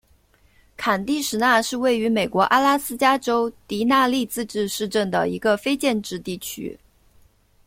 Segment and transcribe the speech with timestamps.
[0.77, 6.75] 坎蒂什纳是位于美国阿拉斯加州迪纳利自治市镇的一个非建制地区。